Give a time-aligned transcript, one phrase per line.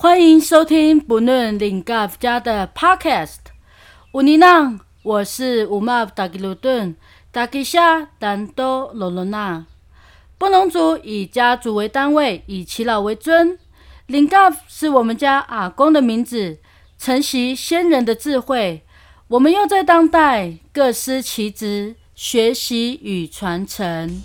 [0.00, 3.38] 欢迎收听不论领盖家的 Podcast。
[4.14, 6.96] 乌尼娜，我是乌玛达吉鲁顿，
[7.30, 9.66] 达吉夏丹多罗罗娜。
[10.38, 13.58] 布农族以家族为单位，以耆老为尊。
[14.06, 16.58] 领 Gap 是我们家阿公的名字，
[16.96, 18.82] 承袭先人的智慧。
[19.26, 24.22] 我们又在当代各司其职，学习与传承。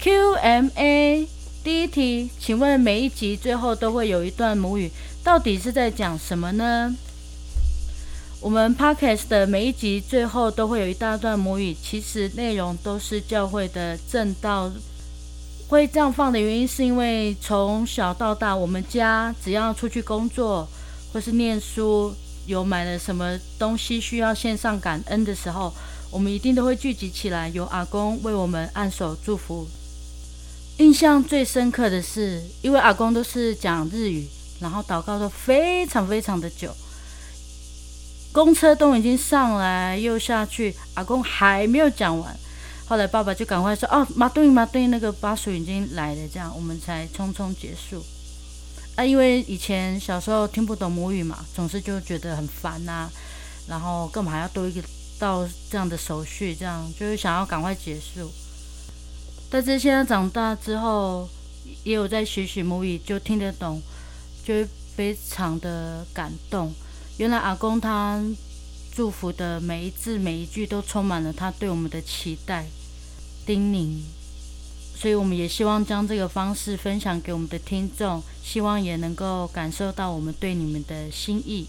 [0.00, 1.26] QMA。
[1.62, 4.90] 第一题，请问每一集最后都会有一段母语，
[5.22, 6.94] 到底是在讲什么呢？
[8.40, 14.72] 我们 podcast 的每一集最后都会有一大段母语，其实内容都是教会的正道。
[15.70, 20.68] 会这样放的原因，是因为从小到大，我们家只要出去工作
[21.12, 22.12] 或是念书，
[22.46, 25.72] 有买了什么东西需要献上感恩的时候，
[26.10, 29.68] 我们一定都会聚集起来，由阿公为我们按手祝福。
[30.78, 34.26] 印象最深刻的是，因为阿公都是讲日语，
[34.58, 36.74] 然后祷告都非常非常的久。
[38.32, 42.36] 公车都已经上来又下去，阿公还没有讲完。
[42.90, 48.04] 后来爸爸就赶快说：“哦，马对马对，那个巴蜀已经来了。”这样我们才匆匆结束。
[48.96, 53.08] 啊，因为以前小时候听不懂母语嘛，总是就觉得很烦呐，
[53.68, 54.82] 然后干嘛还要多一个
[55.20, 56.52] 到这样的手续？
[56.52, 58.28] 这样就是想要赶快结束。
[59.48, 61.28] 但是现在长大之后，
[61.84, 63.80] 也有在学习母语，就听得懂，
[64.44, 64.66] 就
[64.96, 66.74] 非常的感动。
[67.18, 68.20] 原来阿公他
[68.92, 72.66] 祝福的每一字每一句，都充满了他对我们的期待、
[73.44, 74.00] 叮咛。
[74.94, 81.66] 所以我们也希望将这个方式分享给我们的听众，希望也能够感受到我们对你们的心意。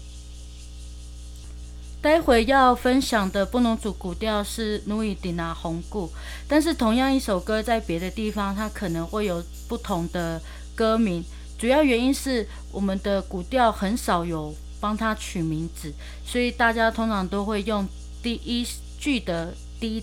[2.02, 6.10] 待会要分享的布农族古调是努伊迪纳红固，
[6.48, 10.42] 但是同样一首歌在别的地方它可能会有不同的
[10.74, 11.24] 歌名，
[11.56, 15.94] 主要原因是我们的古调很少有帮它取名字，
[16.26, 17.88] 所以大家通常都会用
[18.20, 18.66] 第一
[18.98, 20.02] 句的第一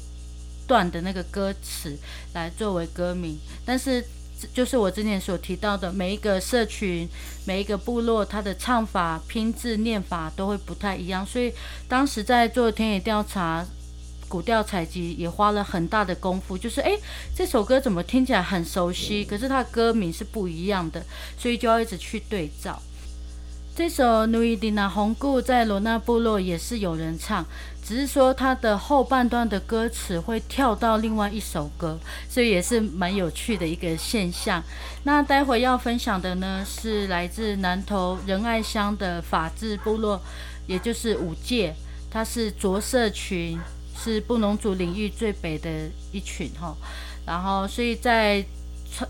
[0.69, 1.97] 段的那个歌词
[2.34, 4.06] 来作为歌名，但是。
[4.53, 7.06] 就是我之前所提到的，每一个社群、
[7.46, 11.25] 每一个部落，它的唱法、拼字、念法都会不太一样。
[11.25, 11.52] 所以
[11.90, 13.66] 当时在做田野调查、
[14.30, 16.57] 古调采集，也花了很大的功夫。
[16.57, 16.97] 就是诶，
[17.36, 21.03] 这首歌怎么听起来很熟悉，可是它歌名是不一样的，
[21.38, 22.81] 所以就要一直去对照。
[23.75, 27.46] 这首《努伊迪娜红固》在罗纳部落也是有人唱，
[27.89, 31.97] 只是说它的后半段的歌词会跳到另外一首歌，
[32.29, 34.63] 所以也是蛮有趣的一个现象。
[35.05, 40.22] 那待会要分享的呢，是来自南投仁爱乡的法治部落，
[40.67, 41.73] 也就是五界，
[42.11, 43.59] 它是着色群，
[43.97, 46.77] 是布农族领域最北的一群哈。
[47.25, 48.45] 然后，所以在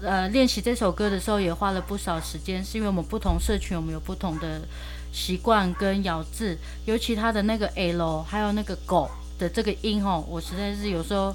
[0.01, 4.61] 呃，练习这首歌的时候也花了不少时间，是因为我们不同社群，我们有不同的
[5.11, 11.33] 习惯跟咬字，尤其他的那个 L，还有那个狗的这个音哦，我实在是有时候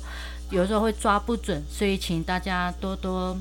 [0.50, 3.36] 有时候会抓不准，所以请大家多多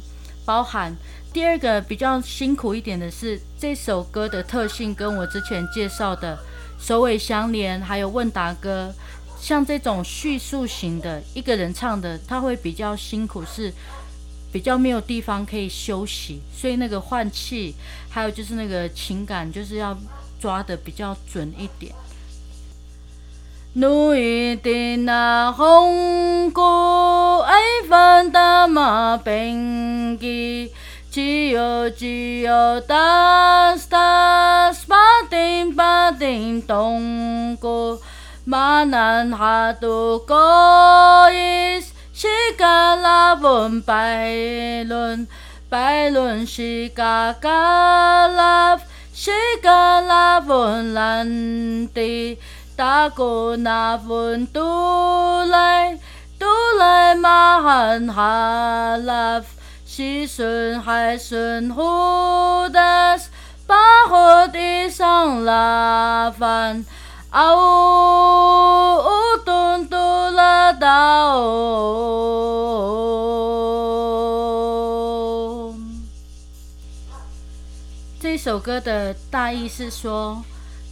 [0.45, 0.95] 包涵。
[1.31, 6.37] 第二个比较辛苦一点的是，这首歌的特性跟我之前介绍的
[6.79, 8.93] 首尾相连，还有问答歌，
[9.39, 13.73] 像这种叙述型的一个人唱的，他会比较辛苦是。
[14.51, 17.73] 比较没有地方可以休息，所以那个换气，
[18.07, 19.97] 还有就是那个情感，就是要
[20.43, 21.93] 抓的比较准一点。
[23.75, 27.55] 努伊的那红歌，爱
[27.87, 30.69] 翻的马兵吉，
[31.09, 34.97] 只有只有达斯达斯巴
[35.29, 37.97] 丁巴丁东歌，
[38.43, 41.81] 马南哈杜歌伊。
[42.15, 45.27] 是噶拉文拜伦，
[45.67, 48.79] 拜伦是噶噶拉，
[49.15, 49.31] 是
[49.61, 52.39] 噶拉文兰地，
[52.75, 55.99] 大哥那文都来，
[56.39, 56.47] 都
[56.79, 59.39] 来马汉哈拉，
[59.85, 60.81] 是顺
[78.33, 80.43] 这首歌的大意是说，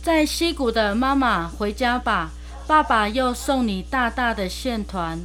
[0.04, 2.30] 在溪谷的妈妈回家吧，
[2.68, 5.20] 爸爸又送你大大的线团，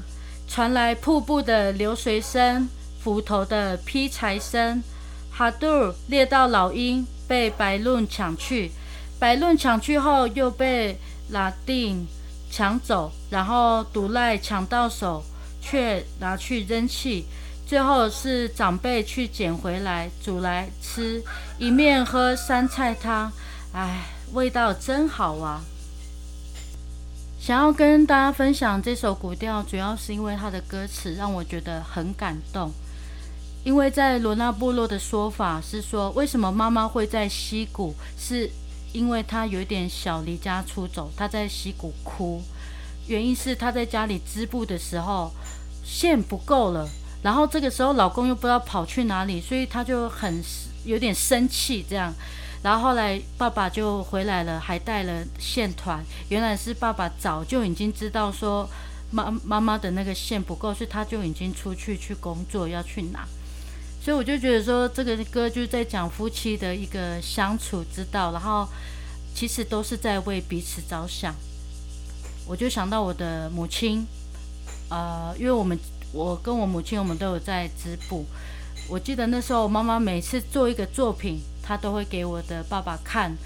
[0.49, 2.71] 传来瀑布的流水声，
[3.03, 4.83] 斧头的劈柴声。
[5.31, 8.73] 哈杜猎到老鹰，被白论抢去。
[9.19, 10.99] 白论抢去后，又被
[11.29, 12.09] 拉丁
[12.51, 15.23] 抢走，然后毒赖抢到手，
[15.61, 17.27] 却拿去扔弃。
[17.67, 21.21] 最后是长辈去捡回来，煮来吃，
[21.59, 23.33] 一面喝酸菜汤，
[23.73, 25.61] 哎，味道真好啊！
[27.41, 32.71] 想要跟大家分享这首古调，主要是因为它的歌词让我觉得很感动。
[33.65, 37.93] 因为在罗纳部落的说法是说，为什么妈妈会在溪谷？
[38.17, 38.49] 是
[38.93, 42.41] 因为她有点小离家出走，她在溪谷哭，
[43.09, 45.33] 原因是她在家里织布的时候
[45.85, 46.89] 线不够了。
[47.27, 50.41] 然后这个时候，老公又不知道跑去哪里，所以他就很
[50.85, 52.15] 有点生气这样。
[52.63, 56.05] 然后后来爸爸就回来了，还带了线团。
[56.29, 58.71] 原来是爸爸早就已经知道说
[59.11, 63.27] 妈妈妈的那个线不够，所以他就已经出去去工作要去拿。
[64.01, 68.69] 所以我就觉得说，这个歌就是在讲夫妻的一个相处之道，然后
[69.35, 71.35] 其实都是在为彼此着想。
[72.47, 74.07] 我就想到我的母亲，
[74.91, 75.77] 呃，因为我们。
[76.13, 78.25] 我跟我母亲，我们都有在织布。
[78.89, 83.37] 我记得那时候，妈妈每次做一个作品，她都会给我的爸爸看，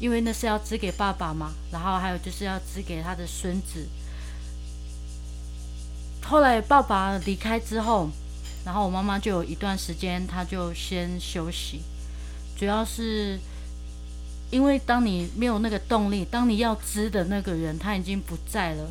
[0.00, 1.52] 因为那是要织给爸爸嘛。
[1.70, 3.86] 然后还有就是要织给他的孙子。
[6.22, 8.08] 后来爸爸离开之后，
[8.64, 11.82] 然后我妈妈就有一段时间，她就先休息。
[12.58, 13.38] 主要是
[14.50, 18.90] 因为当你没有那个动力，当你要织的那个人他已经不在了。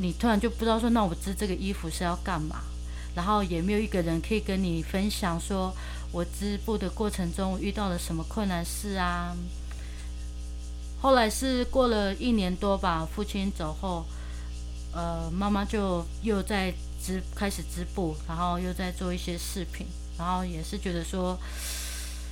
[0.00, 2.62] 你突然就不知道说，那我织这个衣服是要干嘛？
[3.14, 5.70] 然后也没有一个人可以跟你分享，说
[6.10, 9.36] 我织布的过程中遇到了什么困难事啊？
[11.02, 14.06] 后来是过了一年多吧，父亲走后，
[14.94, 16.72] 呃，妈妈就又在
[17.04, 19.86] 织，开始织布，然后又在做一些饰品，
[20.16, 21.38] 然后也是觉得说，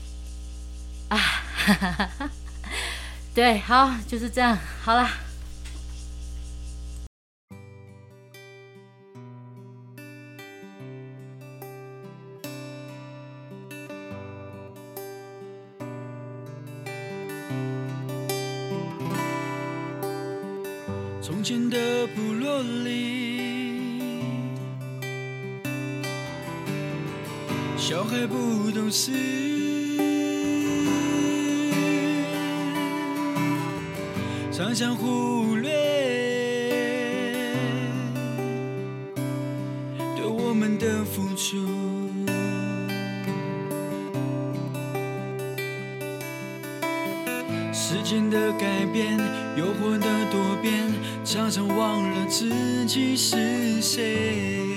[1.11, 1.19] 啊，
[3.35, 5.30] 对，好，就是这样，好了。
[28.21, 29.13] 小孩不懂事，
[34.53, 35.71] 常常忽略
[40.17, 41.67] 对我们的付出。
[47.73, 49.17] 时间的改变，
[49.57, 50.93] 诱惑的多变。
[51.25, 54.70] 常常忘了自己是谁，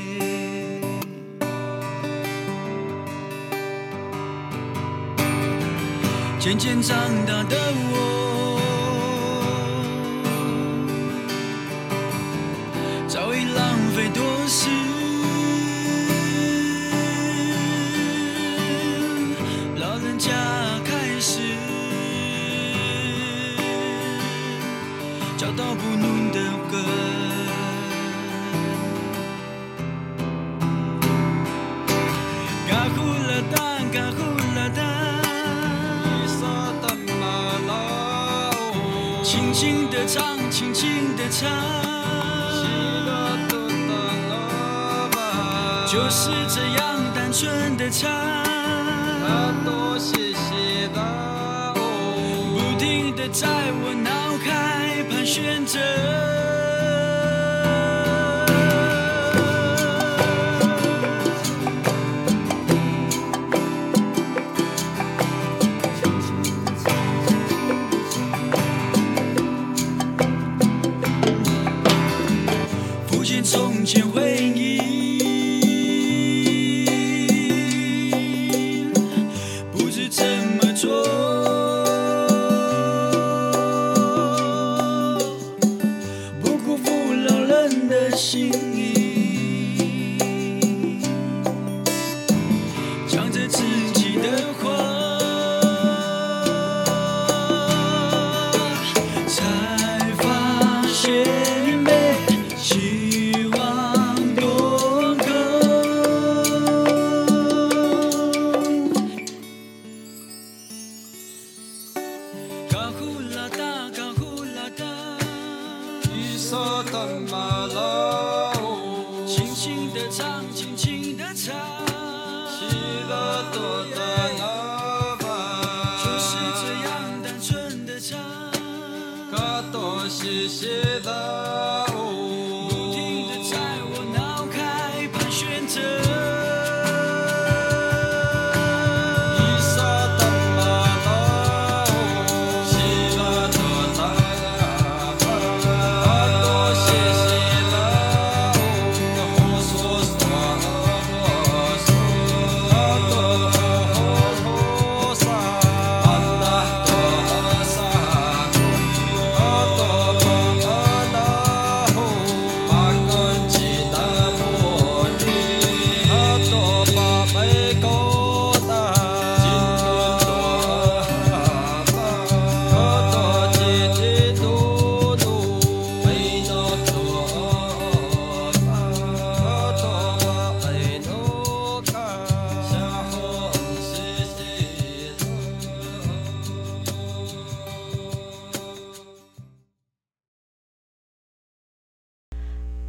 [6.53, 6.95] 渐渐长
[7.25, 7.57] 大的
[7.91, 8.12] 我，
[39.33, 41.49] 轻轻地唱，轻轻地唱，
[45.87, 48.11] 就是这样单纯的唱，
[52.53, 53.47] 不停地在
[53.81, 56.52] 我脑海盘旋着。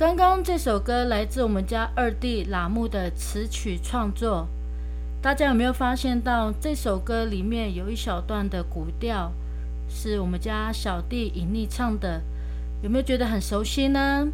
[0.04, 4.46] 刚刚这首歌来自我们家二弟喇木的词曲创作，
[5.22, 9.32] 大家有没有发现到这首歌里面有一小段的古调
[9.88, 12.20] 是我们家小弟隐匿唱的？
[12.82, 14.28] 有没有觉得很熟悉呢？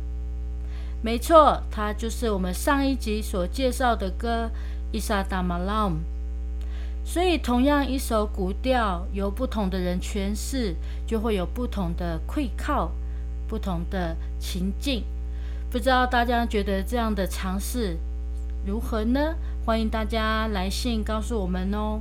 [1.03, 4.47] 没错，它就是我们上一集所介绍的歌
[4.91, 5.99] 《伊萨达马拉姆》。
[7.09, 10.75] 所以，同样一首古调，由不同的人诠释，
[11.07, 12.91] 就会有不同的馈靠，
[13.47, 15.05] 不同的情境。
[15.71, 17.97] 不知道大家觉得这样的尝试
[18.67, 19.37] 如何呢？
[19.65, 22.01] 欢迎大家来信告诉我们哦。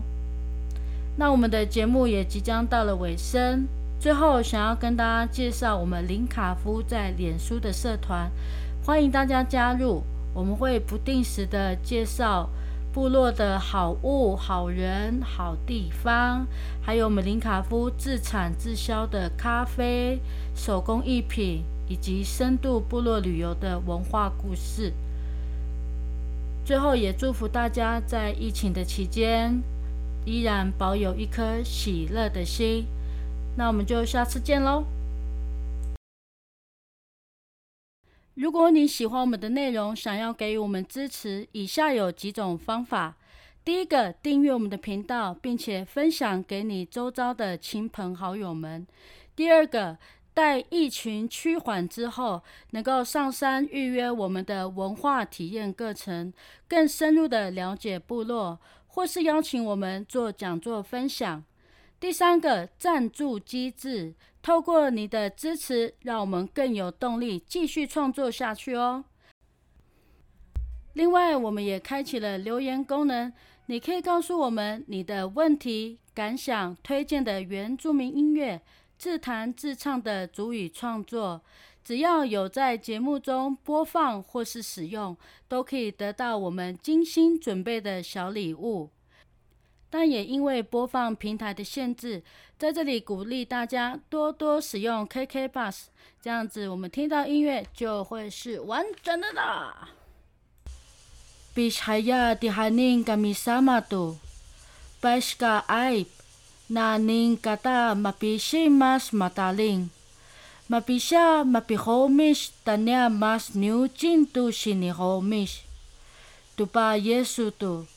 [1.18, 3.68] 那我们的节目也即将到了尾声，
[4.00, 8.32] 最后想要跟大家介绍我们林卡夫在脸书的社团，
[8.84, 10.02] 欢迎大家加入。
[10.34, 12.50] 我们会不定时的介绍
[12.92, 16.48] 部落的好物、好人、好地方，
[16.82, 20.20] 还有我们林卡夫自产自销的咖啡、
[20.56, 21.64] 手工艺品。
[21.90, 24.94] 以及深度部落旅游的文化故事。
[26.64, 29.62] 最后，也祝福大家在疫情的期间
[30.24, 32.86] 依然保有一颗喜乐的心。
[33.58, 34.86] 那我们就下次见喽！
[38.36, 43.18] 如果你喜欢我们的内容，想要给予我们支持，以下有几种方法：
[43.66, 48.86] 第一个，订阅我们的频道，并且分享给你周遭的亲朋好友们；
[49.36, 49.98] 第二个，
[50.40, 52.42] 在疫情趋缓之后，
[52.72, 56.32] 能够上山预约我们的文化体验课程，
[56.66, 61.44] 更深入的了解部落，或是邀请我们做讲座分享。
[62.00, 69.04] 第三个赞助机制，透过你的支持，让我们更有动力继续创作下去哦。
[70.94, 73.34] 另外，我们也开启了留言功能，
[73.66, 78.62] 你可以告诉我们你的问题、感想、推荐的原住民音乐。
[79.00, 81.42] 自弹自唱的主语创作，
[81.86, 85.16] 只要有在节目中播放或是使用，
[85.48, 88.90] 都可以得到我们精心准备的小礼物。
[89.90, 92.22] 但也因为播放平台的限制，
[92.58, 95.86] 在这里鼓励大家多多使用 KK Bus，
[96.22, 99.90] 这样子我们听到音乐就会是完整的啦。
[101.56, 104.18] Bishaya dihaning kami sama tu,
[105.02, 106.19] bashka aib.
[106.70, 109.90] Naning kata mapisi mas mataling.
[110.70, 115.66] Mapisa mapihomish tanya mas niucin tu sinihomish.
[116.54, 117.90] Tupa Yesu tu.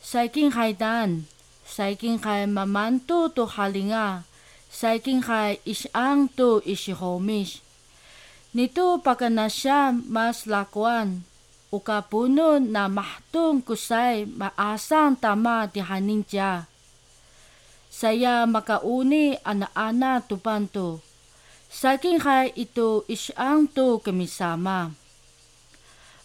[0.00, 1.28] Saiking haidan.
[1.68, 4.24] Saiking hai mamantu tu halinga.
[4.72, 7.60] Saiking hai isang tu isihomish.
[8.56, 11.28] Nito pakanasya mas lakuan.
[11.68, 16.67] Ukapuno na mahtung kusay maasang tama di haning siya
[17.88, 21.00] saya makauni ana-ana tupanto.
[21.68, 24.96] Saking hai itu isyang tu kemisama.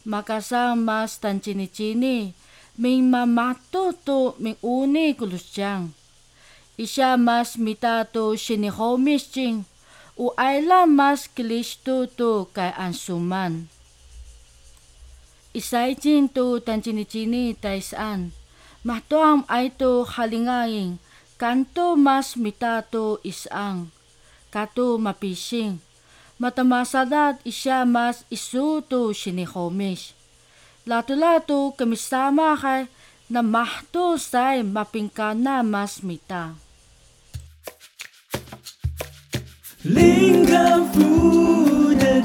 [0.07, 2.31] Makasa mas tan cini-cini,
[2.79, 5.91] ming mamato tu ming uni kulusjang.
[6.79, 9.67] Isya mas mita tu sinihomis jing,
[10.15, 13.67] u aila mas kilisto tu kay ansuman.
[15.53, 18.33] Isay jing tu tan cini-cini taisaan,
[18.81, 20.97] mahtoam ay tu halingaing,
[21.43, 23.91] kanto mas mitato isang,
[24.47, 25.75] kato mapising,
[26.39, 30.15] matamasadat isya mas isuto sinihomish.
[30.87, 32.87] Lato-lato kamisama kay
[33.27, 36.55] na mahto say mapingkana mas mita.
[39.83, 42.23] Lingam fu de